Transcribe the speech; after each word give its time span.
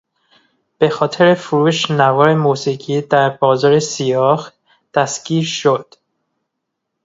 به 0.79 0.89
خاطر 0.89 1.33
فروش 1.33 1.91
نوار 1.91 2.33
موسیقی 2.33 3.01
در 3.01 3.29
بازار 3.29 3.79
سیاه 3.79 4.51
دستگیر 4.93 5.43
شد. 5.43 5.93